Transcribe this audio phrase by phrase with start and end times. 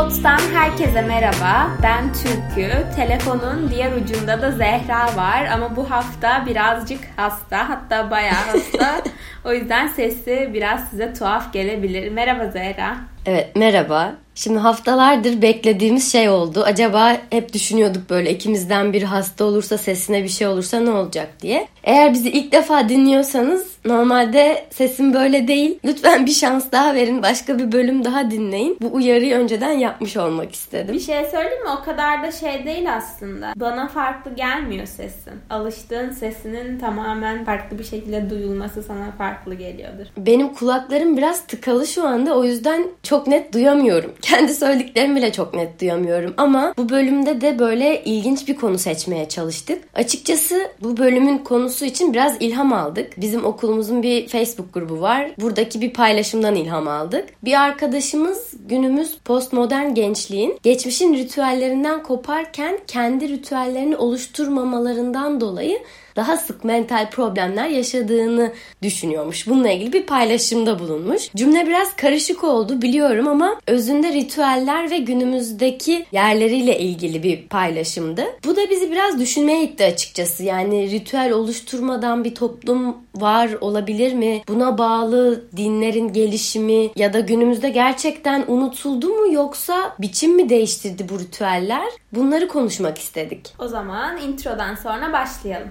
[0.00, 1.70] Pots'tan herkese merhaba.
[1.82, 2.70] Ben Türkü.
[2.96, 7.68] Telefonun diğer ucunda da Zehra var ama bu hafta birazcık hasta.
[7.68, 9.02] Hatta bayağı hasta.
[9.44, 12.12] o yüzden sesi biraz size tuhaf gelebilir.
[12.12, 12.96] Merhaba Zehra.
[13.26, 14.14] Evet merhaba.
[14.34, 16.62] Şimdi haftalardır beklediğimiz şey oldu.
[16.66, 21.68] Acaba hep düşünüyorduk böyle ikimizden biri hasta olursa sesine bir şey olursa ne olacak diye.
[21.84, 25.78] Eğer bizi ilk defa dinliyorsanız normalde sesim böyle değil.
[25.84, 27.22] Lütfen bir şans daha verin.
[27.22, 28.78] Başka bir bölüm daha dinleyin.
[28.82, 30.94] Bu uyarıyı önceden yapmış olmak istedim.
[30.94, 31.70] Bir şey söyleyeyim mi?
[31.80, 33.52] O kadar da şey değil aslında.
[33.56, 35.32] Bana farklı gelmiyor sesin.
[35.50, 40.06] Alıştığın sesinin tamamen farklı bir şekilde duyulması sana farklı geliyordur.
[40.16, 42.38] Benim kulaklarım biraz tıkalı şu anda.
[42.38, 44.12] O yüzden çok net duyamıyorum.
[44.22, 46.34] Kendi söylediklerimi bile çok net duyamıyorum.
[46.36, 49.82] Ama bu bölümde de böyle ilginç bir konu seçmeye çalıştık.
[49.94, 53.20] Açıkçası bu bölümün konusu için biraz ilham aldık.
[53.20, 55.30] Bizim okulumuzun bir Facebook grubu var.
[55.40, 57.28] Buradaki bir paylaşımdan ilham aldık.
[57.44, 65.78] Bir arkadaşımız günümüz postmodern gençliğin geçmişin ritüellerinden koparken kendi ritüellerini oluşturmamalarından dolayı
[66.16, 69.48] daha sık mental problemler yaşadığını düşünüyormuş.
[69.48, 71.30] Bununla ilgili bir paylaşımda bulunmuş.
[71.36, 78.24] Cümle biraz karışık oldu biliyorum ama özünde ritüeller ve günümüzdeki yerleriyle ilgili bir paylaşımdı.
[78.44, 80.44] Bu da bizi biraz düşünmeye itti açıkçası.
[80.44, 84.42] Yani ritüel oluşturmadan bir toplum var olabilir mi?
[84.48, 91.18] Buna bağlı dinlerin gelişimi ya da günümüzde gerçekten unutuldu mu yoksa biçim mi değiştirdi bu
[91.18, 91.88] ritüeller?
[92.12, 93.54] Bunları konuşmak istedik.
[93.58, 95.70] O zaman introdan sonra başlayalım.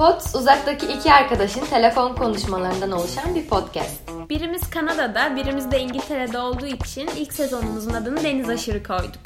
[0.00, 4.00] Pots uzaktaki iki arkadaşın telefon konuşmalarından oluşan bir podcast.
[4.28, 9.20] Birimiz Kanada'da, birimiz de İngiltere'de olduğu için ilk sezonumuzun adını Deniz Aşırı koyduk.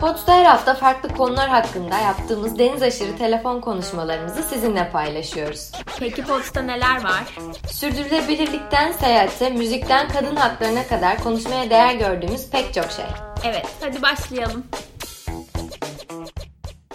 [0.00, 5.72] Pots'ta her hafta farklı konular hakkında yaptığımız deniz aşırı telefon konuşmalarımızı sizinle paylaşıyoruz.
[5.98, 7.24] Peki Pots'ta neler var?
[7.72, 13.06] Sürdürülebilirlikten seyahate, müzikten kadın haklarına kadar konuşmaya değer gördüğümüz pek çok şey.
[13.44, 14.64] Evet, hadi başlayalım.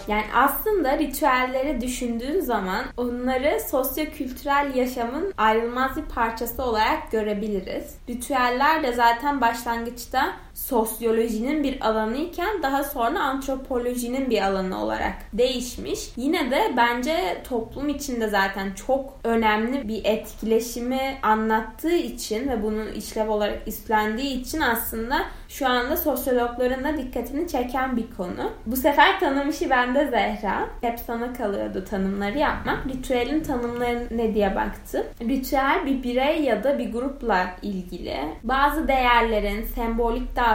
[0.08, 7.98] Yani aslında ritüelleri düşündüğün zaman onları sosyo-kültürel yaşamın ayrılmaz bir parçası olarak görebiliriz.
[8.08, 16.00] Ritüeller de zaten başlangıçta sosyolojinin bir alanı iken daha sonra antropolojinin bir alanı olarak değişmiş.
[16.16, 23.28] Yine de bence toplum içinde zaten çok önemli bir etkileşimi anlattığı için ve bunu işlev
[23.28, 28.50] olarak üstlendiği için aslında şu anda sosyologların da dikkatini çeken bir konu.
[28.66, 30.68] Bu sefer tanım işi bende Zehra.
[30.80, 32.86] Hep sana kalıyordu tanımları yapmak.
[32.86, 35.06] Ritüelin tanımları ne diye baktı.
[35.20, 40.45] Ritüel bir birey ya da bir grupla ilgili bazı değerlerin, sembolik davranışların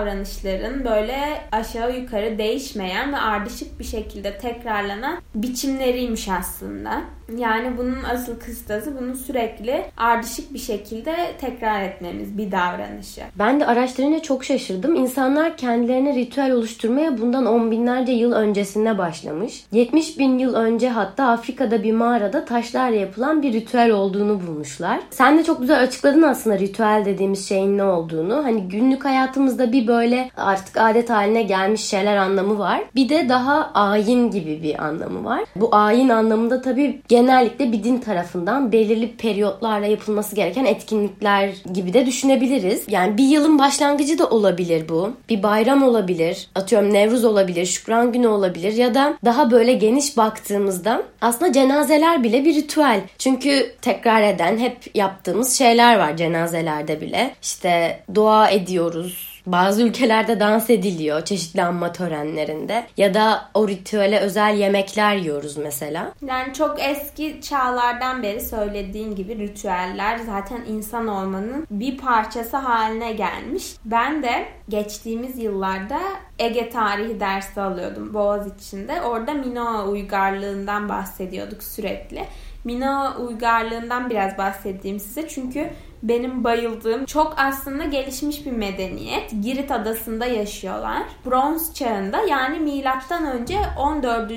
[0.86, 7.02] böyle aşağı yukarı değişmeyen ve ardışık bir şekilde tekrarlanan biçimleriymiş aslında.
[7.38, 13.22] Yani bunun asıl kıstası bunu sürekli ardışık bir şekilde tekrar etmemiz bir davranışı.
[13.36, 14.96] Ben de araştırınca çok şaşırdım.
[14.96, 19.64] İnsanlar kendilerine ritüel oluşturmaya bundan on binlerce yıl öncesinde başlamış.
[19.72, 25.00] 70 bin yıl önce hatta Afrika'da bir mağarada taşlarla yapılan bir ritüel olduğunu bulmuşlar.
[25.10, 28.44] Sen de çok güzel açıkladın aslında ritüel dediğimiz şeyin ne olduğunu.
[28.44, 32.82] Hani günlük hayatımızda bir böyle artık adet haline gelmiş şeyler anlamı var.
[32.96, 35.44] Bir de daha ayin gibi bir anlamı var.
[35.56, 42.06] Bu ayin anlamında tabii genellikle bir din tarafından belirli periyotlarla yapılması gereken etkinlikler gibi de
[42.06, 42.86] düşünebiliriz.
[42.88, 45.12] Yani bir yılın başlangıcı da olabilir bu.
[45.30, 46.48] Bir bayram olabilir.
[46.56, 52.46] Atıyorum Nevruz olabilir, Şükran Günü olabilir ya da daha böyle geniş baktığımızda aslında cenazeler bile
[52.46, 53.02] bir ritüel.
[53.18, 57.36] Çünkü tekrar eden hep yaptığımız şeyler var cenazelerde bile.
[57.42, 64.56] İşte dua ediyoruz, bazı ülkelerde dans ediliyor çeşitli anma törenlerinde ya da o ritüele özel
[64.58, 66.14] yemekler yiyoruz mesela.
[66.28, 73.76] Yani çok eski çağlardan beri söylediğin gibi ritüeller zaten insan olmanın bir parçası haline gelmiş.
[73.86, 76.00] Ben de geçtiğimiz yıllarda
[76.40, 79.02] Ege tarihi dersi alıyordum Boğaz içinde.
[79.02, 82.26] Orada Minoa uygarlığından bahsediyorduk sürekli.
[82.64, 85.28] Minoa uygarlığından biraz bahsedeyim size.
[85.28, 85.70] Çünkü
[86.04, 89.32] benim bayıldığım çok aslında gelişmiş bir medeniyet.
[89.42, 91.04] Girit adasında yaşıyorlar.
[91.26, 94.32] Bronz çağında yani milattan önce 14.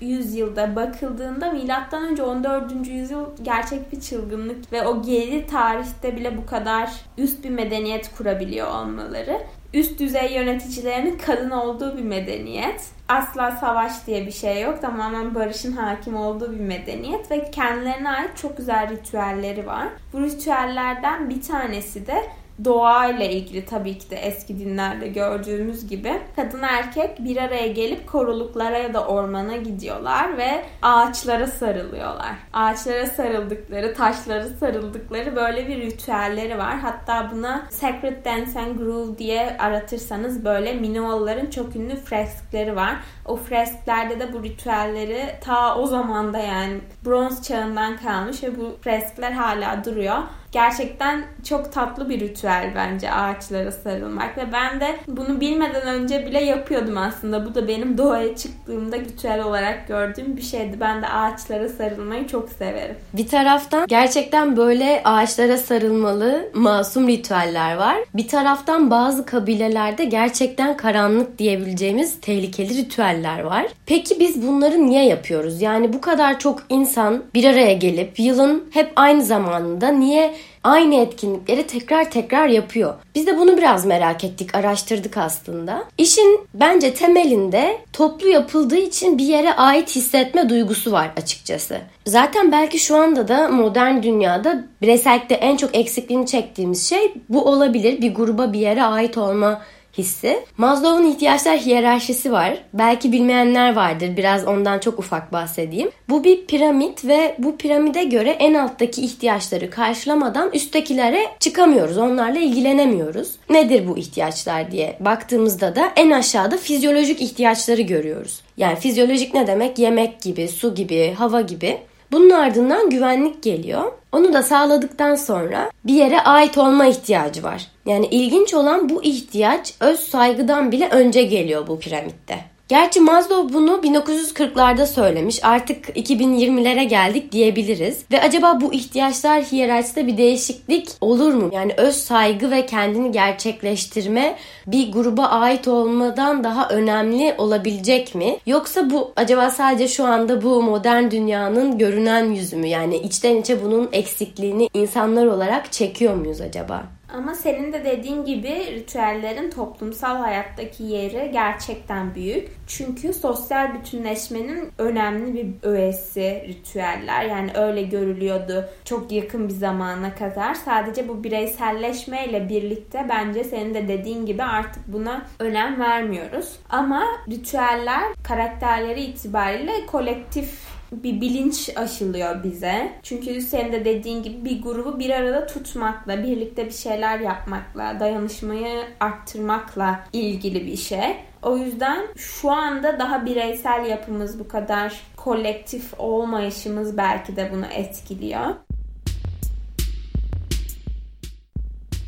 [0.00, 2.72] yüzyılda bakıldığında milattan önce 14.
[2.86, 8.68] yüzyıl gerçek bir çılgınlık ve o geri tarihte bile bu kadar üst bir medeniyet kurabiliyor
[8.68, 9.40] olmaları
[9.74, 12.80] üst düzey yöneticilerinin kadın olduğu bir medeniyet.
[13.08, 14.82] Asla savaş diye bir şey yok.
[14.82, 19.88] Tamamen barışın hakim olduğu bir medeniyet ve kendilerine ait çok güzel ritüelleri var.
[20.12, 22.22] Bu ritüellerden bir tanesi de
[22.64, 28.78] doğayla ilgili tabii ki de eski dinlerde gördüğümüz gibi kadın erkek bir araya gelip koruluklara
[28.78, 32.34] ya da ormana gidiyorlar ve ağaçlara sarılıyorlar.
[32.52, 36.78] Ağaçlara sarıldıkları, taşlara sarıldıkları böyle bir ritüelleri var.
[36.78, 42.96] Hatta buna Sacred Dance and Groove diye aratırsanız böyle Minoalıların çok ünlü freskleri var.
[43.24, 49.32] O fresklerde de bu ritüelleri ta o zamanda yani bronz çağından kalmış ve bu freskler
[49.32, 50.18] hala duruyor
[50.52, 56.44] gerçekten çok tatlı bir ritüel bence ağaçlara sarılmak ve ben de bunu bilmeden önce bile
[56.44, 57.46] yapıyordum aslında.
[57.46, 60.76] Bu da benim doğaya çıktığımda ritüel olarak gördüğüm bir şeydi.
[60.80, 62.96] Ben de ağaçlara sarılmayı çok severim.
[63.12, 67.96] Bir taraftan gerçekten böyle ağaçlara sarılmalı masum ritüeller var.
[68.14, 73.66] Bir taraftan bazı kabilelerde gerçekten karanlık diyebileceğimiz tehlikeli ritüeller var.
[73.86, 75.62] Peki biz bunları niye yapıyoruz?
[75.62, 80.34] Yani bu kadar çok insan bir araya gelip yılın hep aynı zamanında niye
[80.66, 82.94] aynı etkinlikleri tekrar tekrar yapıyor.
[83.14, 85.84] Biz de bunu biraz merak ettik, araştırdık aslında.
[85.98, 91.78] İşin bence temelinde toplu yapıldığı için bir yere ait hissetme duygusu var açıkçası.
[92.06, 98.00] Zaten belki şu anda da modern dünyada bireysellikte en çok eksikliğini çektiğimiz şey bu olabilir.
[98.00, 99.62] Bir gruba bir yere ait olma
[99.98, 100.44] hissi.
[100.56, 102.58] Maslow'un ihtiyaçlar hiyerarşisi var.
[102.74, 104.16] Belki bilmeyenler vardır.
[104.16, 105.90] Biraz ondan çok ufak bahsedeyim.
[106.08, 111.98] Bu bir piramit ve bu piramide göre en alttaki ihtiyaçları karşılamadan üsttekilere çıkamıyoruz.
[111.98, 113.32] Onlarla ilgilenemiyoruz.
[113.50, 118.40] Nedir bu ihtiyaçlar diye baktığımızda da en aşağıda fizyolojik ihtiyaçları görüyoruz.
[118.56, 119.78] Yani fizyolojik ne demek?
[119.78, 121.78] Yemek gibi, su gibi, hava gibi.
[122.16, 123.92] Bunun ardından güvenlik geliyor.
[124.12, 127.66] Onu da sağladıktan sonra bir yere ait olma ihtiyacı var.
[127.86, 132.38] Yani ilginç olan bu ihtiyaç öz saygıdan bile önce geliyor bu piramitte.
[132.68, 135.44] Gerçi Maslow bunu 1940'larda söylemiş.
[135.44, 138.04] Artık 2020'lere geldik diyebiliriz.
[138.12, 141.50] Ve acaba bu ihtiyaçlar hiyerarşisinde bir değişiklik olur mu?
[141.52, 144.36] Yani öz saygı ve kendini gerçekleştirme
[144.66, 148.36] bir gruba ait olmadan daha önemli olabilecek mi?
[148.46, 152.68] Yoksa bu acaba sadece şu anda bu modern dünyanın görünen yüzü mü?
[152.68, 156.95] Yani içten içe bunun eksikliğini insanlar olarak çekiyor muyuz acaba?
[157.08, 162.48] Ama senin de dediğin gibi ritüellerin toplumsal hayattaki yeri gerçekten büyük.
[162.66, 167.24] Çünkü sosyal bütünleşmenin önemli bir öğesi ritüeller.
[167.24, 170.54] Yani öyle görülüyordu çok yakın bir zamana kadar.
[170.54, 176.56] Sadece bu bireyselleşmeyle birlikte bence senin de dediğin gibi artık buna önem vermiyoruz.
[176.70, 182.92] Ama ritüeller karakterleri itibariyle kolektif bir bilinç aşılıyor bize.
[183.02, 188.84] Çünkü senin de dediğin gibi bir grubu bir arada tutmakla, birlikte bir şeyler yapmakla, dayanışmayı
[189.00, 191.16] arttırmakla ilgili bir şey.
[191.42, 198.54] O yüzden şu anda daha bireysel yapımız bu kadar kolektif olmayışımız belki de bunu etkiliyor.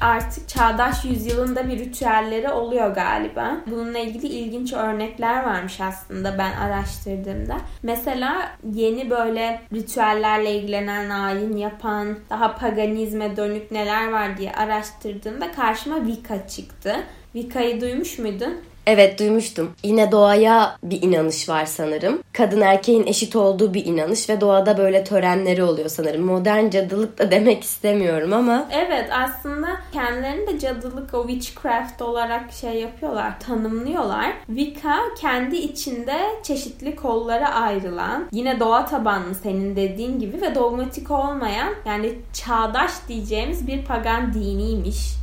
[0.00, 3.56] Artık çağdaş yüzyılında bir ritüelleri oluyor galiba.
[3.67, 7.56] Bununla ilgili ilginç örnekler varmış aslında ben araştırdığımda.
[7.83, 15.97] Mesela yeni böyle ritüellerle ilgilenen, ayin yapan, daha paganizme dönük neler var diye araştırdığımda karşıma
[16.06, 16.97] Wicca çıktı.
[17.33, 18.56] Wicca'yı duymuş muydun?
[18.88, 19.70] Evet duymuştum.
[19.82, 22.23] Yine doğaya bir inanış var sanırım.
[22.32, 26.23] Kadın erkeğin eşit olduğu bir inanış ve doğada böyle törenleri oluyor sanırım.
[26.23, 28.69] Modern cadılık da demek istemiyorum ama.
[28.73, 34.32] Evet aslında kendilerini de cadılık o witchcraft olarak şey yapıyorlar, tanımlıyorlar.
[34.46, 41.75] Wicca kendi içinde çeşitli kollara ayrılan, yine doğa tabanlı senin dediğin gibi ve dogmatik olmayan
[41.87, 45.18] yani çağdaş diyeceğimiz bir pagan diniymiş.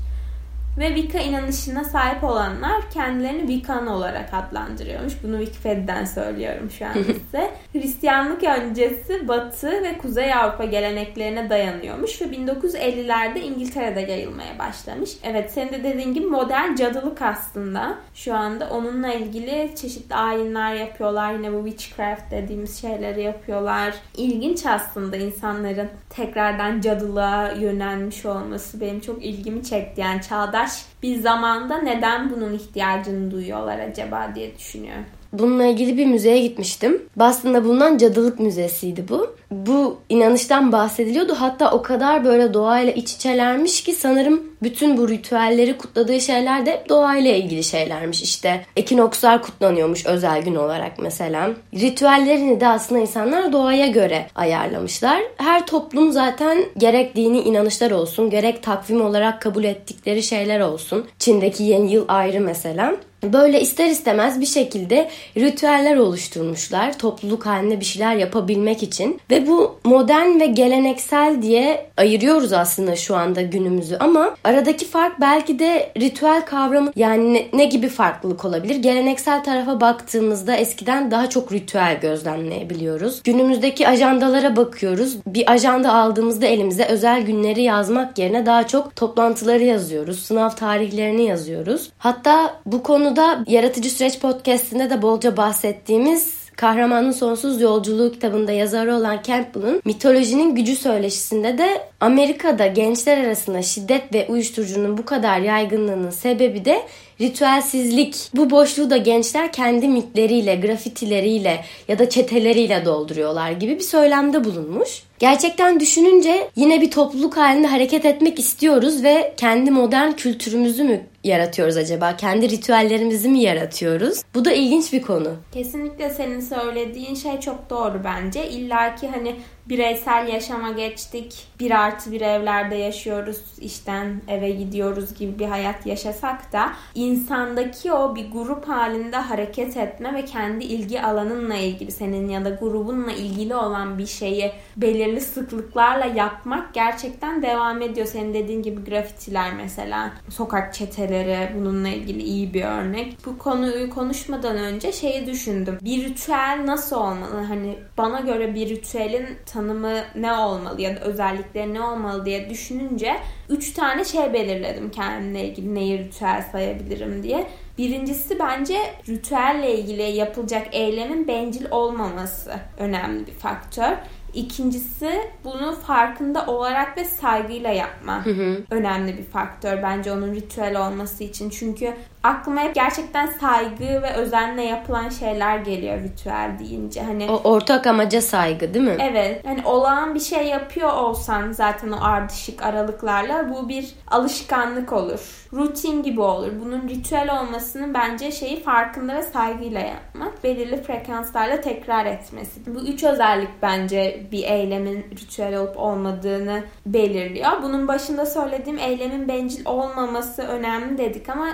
[0.78, 5.14] Ve Wicca inanışına sahip olanlar kendilerini Wiccan olarak adlandırıyormuş.
[5.24, 7.52] Bunu Wikipedia'dan söylüyorum şu an size.
[7.74, 15.10] Hristiyanlık öncesi Batı ve Kuzey Avrupa geleneklerine dayanıyormuş ve 1950'lerde İngiltere'de yayılmaya başlamış.
[15.24, 17.96] Evet senin de dediğin gibi modern cadılık aslında.
[18.14, 21.34] Şu anda onunla ilgili çeşitli ayinler yapıyorlar.
[21.34, 23.94] Yine bu witchcraft dediğimiz şeyleri yapıyorlar.
[24.18, 30.02] İlginç aslında insanların tekrardan cadılığa yönelmiş olması benim çok ilgimi çekti.
[30.02, 30.65] Yani çağdaş
[31.04, 35.06] bir zamanda neden bunun ihtiyacını duyuyorlar acaba diye düşünüyorum.
[35.40, 37.02] Bununla ilgili bir müzeye gitmiştim.
[37.16, 39.36] Boston'da bulunan Cadılık Müzesi'ydi bu.
[39.52, 41.36] Bu inanıştan bahsediliyordu.
[41.40, 46.72] Hatta o kadar böyle doğayla iç içelermiş ki sanırım bütün bu ritüelleri kutladığı şeyler de
[46.72, 48.22] hep doğayla ilgili şeylermiş.
[48.22, 51.50] İşte ekinokslar kutlanıyormuş özel gün olarak mesela.
[51.74, 55.22] Ritüellerini de aslında insanlar doğaya göre ayarlamışlar.
[55.38, 61.06] Her toplum zaten gerek dini inanışlar olsun, gerek takvim olarak kabul ettikleri şeyler olsun.
[61.20, 62.96] Çin'deki yeni yıl ayrı mesela.
[63.34, 66.98] Böyle ister istemez bir şekilde ritüeller oluşturmuşlar.
[66.98, 69.20] Topluluk halinde bir şeyler yapabilmek için.
[69.32, 75.60] Ve bu modern ve geleneksel diye ayırıyoruz aslında şu anda günümüzü ama aradaki fark belki
[75.60, 78.76] de ritüel kavramı yani ne, ne gibi farklılık olabilir?
[78.76, 83.24] Geleneksel tarafa baktığımızda eskiden daha çok ritüel gözlemleyebiliyoruz.
[83.24, 85.18] Günümüzdeki ajandalara bakıyoruz.
[85.28, 90.20] Bir ajanda aldığımızda elimize özel günleri yazmak yerine daha çok toplantıları yazıyoruz.
[90.20, 91.90] Sınav tarihlerini yazıyoruz.
[91.98, 92.84] Hatta bu
[93.16, 100.56] konuda Yaratıcı Süreç podcastinde de bolca bahsettiğimiz Kahramanın Sonsuz Yolculuğu kitabında yazarı olan Campbell'ın mitolojinin
[100.56, 106.82] gücü söyleşisinde de Amerika'da gençler arasında şiddet ve uyuşturucunun bu kadar yaygınlığının sebebi de
[107.22, 108.16] ritüelsizlik.
[108.36, 115.04] Bu boşluğu da gençler kendi mitleriyle, grafitileriyle ya da çeteleriyle dolduruyorlar gibi bir söylemde bulunmuş.
[115.20, 121.78] Gerçekten düşününce yine bir topluluk halinde hareket etmek istiyoruz ve kendi modern kültürümüzü mü yaratıyoruz
[121.78, 122.18] acaba?
[122.18, 124.22] Kendi ritüellerimizi mi yaratıyoruz?
[124.36, 125.36] Bu da ilginç bir konu.
[125.54, 128.50] Kesinlikle senin söylediğin şey çok doğru bence.
[128.50, 129.36] İlla ki hani
[129.70, 131.48] bireysel yaşama geçtik.
[131.60, 133.42] Bir artı bir evlerde yaşıyoruz.
[133.62, 140.14] işten eve gidiyoruz gibi bir hayat yaşasak da insandaki o bir grup halinde hareket etme
[140.14, 146.06] ve kendi ilgi alanınla ilgili senin ya da grubunla ilgili olan bir şeyi belirli sıklıklarla
[146.06, 148.08] yapmak gerçekten devam ediyor.
[148.08, 153.18] Senin dediğin gibi grafitiler mesela, sokak çeteleri bununla ilgili iyi bir örnek.
[153.26, 155.78] Bu konuyu konuşmadan önce şeyi düşündüm.
[155.82, 157.42] Bir ritüel nasıl olmalı?
[157.48, 163.16] Hani bana göre bir ritüelin tanımı ne olmalı ya da özellikleri ne olmalı diye düşününce
[163.50, 167.48] üç tane şey belirledim kendimle ilgili neyi ritüel sayabilirim diye.
[167.78, 168.78] Birincisi bence
[169.10, 173.92] ritüelle ilgili yapılacak eylemin bencil olmaması önemli bir faktör.
[174.34, 175.10] İkincisi
[175.44, 178.64] bunu farkında olarak ve saygıyla yapma hı hı.
[178.72, 181.50] önemli bir faktör bence onun ritüel olması için.
[181.50, 181.94] Çünkü
[182.26, 187.02] aklıma hep gerçekten saygı ve özenle yapılan şeyler geliyor ritüel deyince.
[187.02, 188.98] Hani o ortak amaca saygı değil mi?
[189.00, 189.46] Evet.
[189.46, 195.46] Hani olağan bir şey yapıyor olsan zaten o ardışık aralıklarla bu bir alışkanlık olur.
[195.54, 196.52] Rutin gibi olur.
[196.66, 200.44] Bunun ritüel olmasının bence şeyi farkında ve saygıyla yapmak.
[200.44, 202.76] Belirli frekanslarla tekrar etmesi.
[202.76, 207.52] Bu üç özellik bence bir eylemin ritüel olup olmadığını belirliyor.
[207.64, 211.48] Bunun başında söylediğim eylemin bencil olmaması önemli dedik ama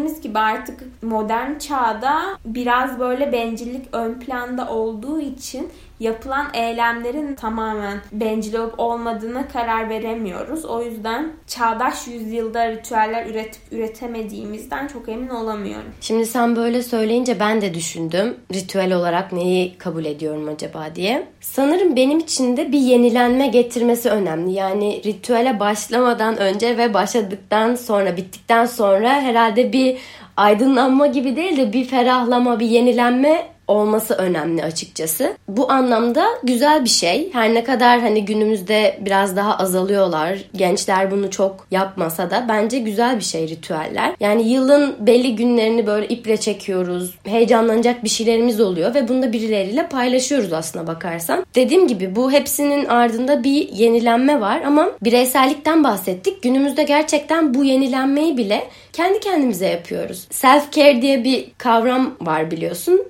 [0.00, 5.68] dediğimiz gibi artık modern çağda biraz böyle bencillik ön planda olduğu için
[6.00, 10.64] yapılan eylemlerin tamamen bencil olup olmadığına karar veremiyoruz.
[10.64, 15.90] O yüzden çağdaş yüzyılda ritüeller üretip üretemediğimizden çok emin olamıyorum.
[16.00, 18.36] Şimdi sen böyle söyleyince ben de düşündüm.
[18.54, 21.26] Ritüel olarak neyi kabul ediyorum acaba diye.
[21.40, 24.52] Sanırım benim için de bir yenilenme getirmesi önemli.
[24.52, 29.98] Yani ritüele başlamadan önce ve başladıktan sonra, bittikten sonra herhalde bir
[30.36, 35.36] aydınlanma gibi değil de bir ferahlama, bir yenilenme olması önemli açıkçası.
[35.48, 37.30] Bu anlamda güzel bir şey.
[37.32, 40.38] Her ne kadar hani günümüzde biraz daha azalıyorlar.
[40.56, 44.14] Gençler bunu çok yapmasa da bence güzel bir şey ritüeller.
[44.20, 47.14] Yani yılın belli günlerini böyle iple çekiyoruz.
[47.24, 51.46] Heyecanlanacak bir şeylerimiz oluyor ve bunu da birileriyle paylaşıyoruz aslına bakarsan.
[51.54, 56.42] Dediğim gibi bu hepsinin ardında bir yenilenme var ama bireysellikten bahsettik.
[56.42, 60.26] Günümüzde gerçekten bu yenilenmeyi bile kendi kendimize yapıyoruz.
[60.30, 63.02] Self care diye bir kavram var biliyorsun.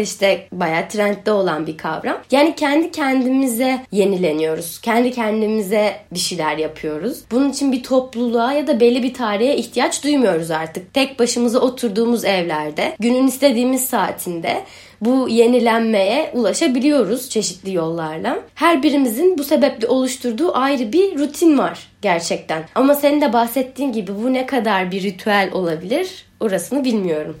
[0.00, 2.18] Yükselişte bayağı trendde olan bir kavram.
[2.30, 4.80] Yani kendi kendimize yenileniyoruz.
[4.80, 7.18] Kendi kendimize bir şeyler yapıyoruz.
[7.30, 10.94] Bunun için bir topluluğa ya da belli bir tarihe ihtiyaç duymuyoruz artık.
[10.94, 14.62] Tek başımıza oturduğumuz evlerde, günün istediğimiz saatinde
[15.00, 18.38] bu yenilenmeye ulaşabiliyoruz çeşitli yollarla.
[18.54, 22.62] Her birimizin bu sebeple oluşturduğu ayrı bir rutin var gerçekten.
[22.74, 27.36] Ama senin de bahsettiğin gibi bu ne kadar bir ritüel olabilir orasını bilmiyorum.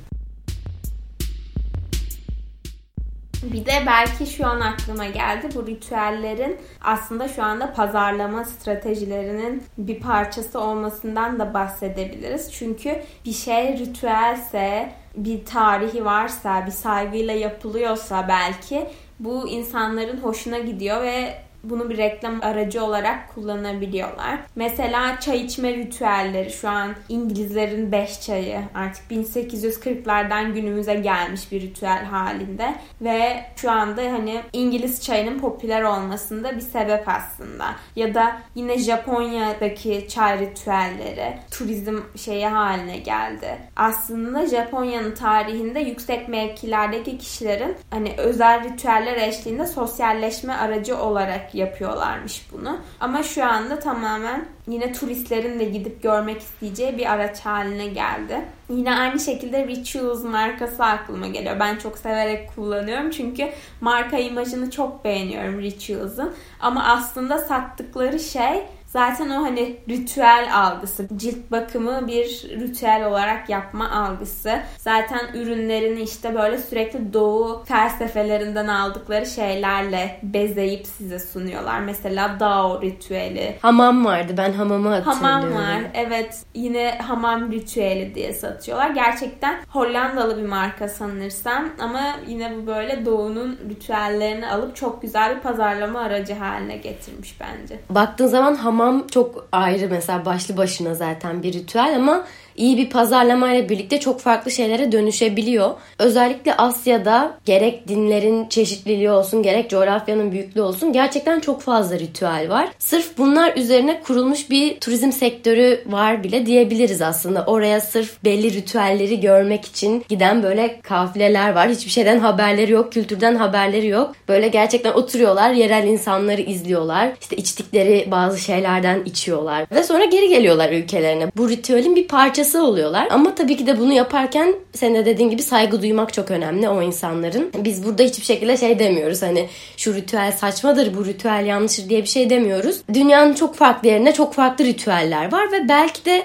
[3.42, 10.00] Bir de belki şu an aklıma geldi bu ritüellerin aslında şu anda pazarlama stratejilerinin bir
[10.00, 12.52] parçası olmasından da bahsedebiliriz.
[12.52, 18.86] Çünkü bir şey ritüelse, bir tarihi varsa, bir saygıyla yapılıyorsa belki
[19.20, 24.40] bu insanların hoşuna gidiyor ve bunu bir reklam aracı olarak kullanabiliyorlar.
[24.56, 32.04] Mesela çay içme ritüelleri şu an İngilizlerin 5 çayı artık 1840'lardan günümüze gelmiş bir ritüel
[32.04, 37.66] halinde ve şu anda hani İngiliz çayının popüler olmasında bir sebep aslında.
[37.96, 43.58] Ya da yine Japonya'daki çay ritüelleri turizm şeyi haline geldi.
[43.76, 52.78] Aslında Japonya'nın tarihinde yüksek mevkilerdeki kişilerin hani özel ritüeller eşliğinde sosyalleşme aracı olarak yapıyorlarmış bunu.
[53.00, 58.44] Ama şu anda tamamen yine turistlerin de gidip görmek isteyeceği bir araç haline geldi.
[58.68, 61.60] Yine aynı şekilde Rituals markası aklıma geliyor.
[61.60, 63.48] Ben çok severek kullanıyorum çünkü
[63.80, 66.34] marka imajını çok beğeniyorum Rituals'ın.
[66.60, 72.24] Ama aslında sattıkları şey Zaten o hani ritüel algısı, cilt bakımı bir
[72.60, 74.60] ritüel olarak yapma algısı.
[74.78, 81.80] Zaten ürünlerini işte böyle sürekli doğu felsefelerinden aldıkları şeylerle bezeyip size sunuyorlar.
[81.80, 83.58] Mesela Dao ritüeli.
[83.62, 84.32] Hamam vardı.
[84.36, 85.22] Ben hamamı hatırlıyorum.
[85.22, 85.82] Hamam var.
[85.94, 86.42] Evet.
[86.54, 88.90] Yine hamam ritüeli diye satıyorlar.
[88.90, 95.40] Gerçekten Hollandalı bir marka sanırsam ama yine bu böyle doğunun ritüellerini alıp çok güzel bir
[95.40, 97.80] pazarlama aracı haline getirmiş bence.
[97.90, 99.88] Baktığın zaman hamam hamam çok ayrı.
[99.90, 105.70] Mesela başlı başına zaten bir ritüel ama iyi bir pazarlamayla birlikte çok farklı şeylere dönüşebiliyor.
[105.98, 112.68] Özellikle Asya'da gerek dinlerin çeşitliliği olsun gerek coğrafyanın büyüklüğü olsun gerçekten çok fazla ritüel var.
[112.78, 117.44] Sırf bunlar üzerine kurulmuş bir turizm sektörü var bile diyebiliriz aslında.
[117.46, 121.68] Oraya sırf belli ritüelleri görmek için giden böyle kafileler var.
[121.68, 124.12] Hiçbir şeyden haberleri yok, kültürden haberleri yok.
[124.28, 127.12] Böyle gerçekten oturuyorlar, yerel insanları izliyorlar.
[127.20, 131.26] İşte içtikleri bazı şeylerden içiyorlar ve sonra geri geliyorlar ülkelerine.
[131.36, 133.08] Bu ritüelin bir parçası parçası oluyorlar.
[133.10, 136.82] Ama tabii ki de bunu yaparken sen de dediğin gibi saygı duymak çok önemli o
[136.82, 137.52] insanların.
[137.64, 142.08] Biz burada hiçbir şekilde şey demiyoruz hani şu ritüel saçmadır, bu ritüel yanlıştır diye bir
[142.08, 142.80] şey demiyoruz.
[142.94, 146.22] Dünyanın çok farklı yerine çok farklı ritüeller var ve belki de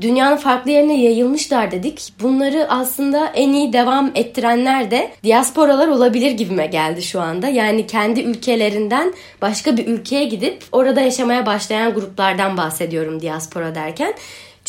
[0.00, 2.12] dünyanın farklı yerine yayılmışlar dedik.
[2.22, 7.48] Bunları aslında en iyi devam ettirenler de diasporalar olabilir gibime geldi şu anda.
[7.48, 14.14] Yani kendi ülkelerinden başka bir ülkeye gidip orada yaşamaya başlayan gruplardan bahsediyorum diaspora derken.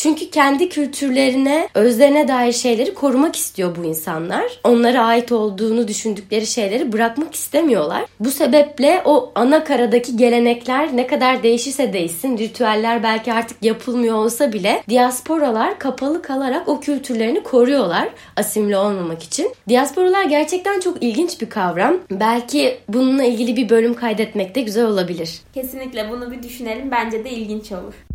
[0.00, 4.60] Çünkü kendi kültürlerine, özlerine dair şeyleri korumak istiyor bu insanlar.
[4.64, 8.04] Onlara ait olduğunu düşündükleri şeyleri bırakmak istemiyorlar.
[8.20, 14.52] Bu sebeple o ana karadaki gelenekler ne kadar değişirse değişsin, ritüeller belki artık yapılmıyor olsa
[14.52, 19.52] bile diasporalar kapalı kalarak o kültürlerini koruyorlar asimile olmamak için.
[19.68, 21.96] Diasporalar gerçekten çok ilginç bir kavram.
[22.10, 25.40] Belki bununla ilgili bir bölüm kaydetmek de güzel olabilir.
[25.54, 26.90] Kesinlikle bunu bir düşünelim.
[26.90, 28.09] Bence de ilginç olur.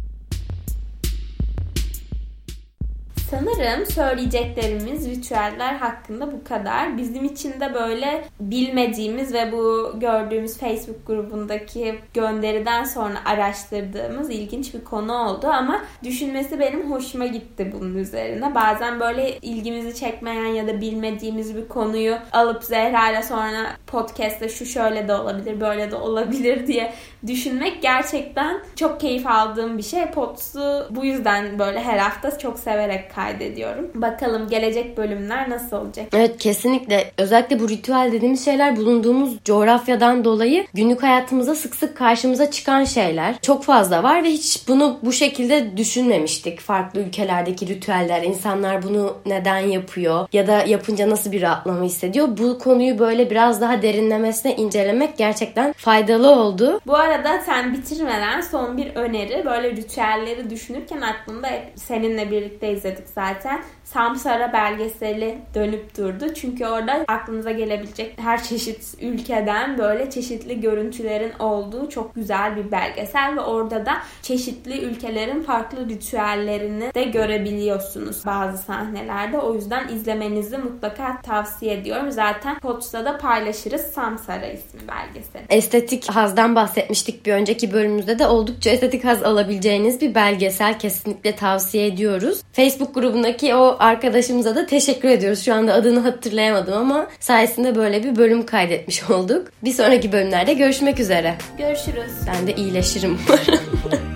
[3.31, 6.97] Sanırım söyleyeceklerimiz ritüeller hakkında bu kadar.
[6.97, 14.83] Bizim için de böyle bilmediğimiz ve bu gördüğümüz Facebook grubundaki gönderiden sonra araştırdığımız ilginç bir
[14.83, 18.55] konu oldu ama düşünmesi benim hoşuma gitti bunun üzerine.
[18.55, 24.65] Bazen böyle ilgimizi çekmeyen ya da bilmediğimiz bir konuyu alıp Zehra ile sonra podcast'te şu
[24.65, 26.93] şöyle de olabilir, böyle de olabilir diye
[27.27, 30.05] düşünmek gerçekten çok keyif aldığım bir şey.
[30.05, 33.91] Pots'u bu yüzden böyle her hafta çok severek kaydediyorum.
[33.95, 36.07] Bakalım gelecek bölümler nasıl olacak?
[36.13, 37.11] Evet kesinlikle.
[37.17, 43.35] Özellikle bu ritüel dediğimiz şeyler bulunduğumuz coğrafyadan dolayı günlük hayatımıza sık sık karşımıza çıkan şeyler.
[43.41, 46.59] Çok fazla var ve hiç bunu bu şekilde düşünmemiştik.
[46.59, 52.27] Farklı ülkelerdeki ritüeller, insanlar bunu neden yapıyor ya da yapınca nasıl bir rahatlama hissediyor.
[52.37, 56.79] Bu konuyu böyle biraz daha derinlemesine incelemek gerçekten faydalı oldu.
[56.87, 63.04] Bu arada sen bitirmeden son bir öneri böyle ritüelleri düşünürken aklımda hep seninle birlikte izledik
[63.13, 63.59] zaten.
[63.85, 66.33] Samsara belgeseli dönüp durdu.
[66.33, 73.35] Çünkü orada aklınıza gelebilecek her çeşit ülkeden böyle çeşitli görüntülerin olduğu çok güzel bir belgesel
[73.35, 79.39] ve orada da çeşitli ülkelerin farklı ritüellerini de görebiliyorsunuz bazı sahnelerde.
[79.39, 82.11] O yüzden izlemenizi mutlaka tavsiye ediyorum.
[82.11, 85.41] Zaten Pots'ta da paylaşırız Samsara ismi belgesel.
[85.49, 91.87] Estetik hazdan bahsetmiştik bir önceki bölümümüzde de oldukça estetik haz alabileceğiniz bir belgesel kesinlikle tavsiye
[91.87, 92.41] ediyoruz.
[92.53, 95.45] Facebook grubundaki o arkadaşımıza da teşekkür ediyoruz.
[95.45, 99.47] Şu anda adını hatırlayamadım ama sayesinde böyle bir bölüm kaydetmiş olduk.
[99.63, 101.35] Bir sonraki bölümlerde görüşmek üzere.
[101.57, 102.11] Görüşürüz.
[102.27, 103.19] Ben de iyileşirim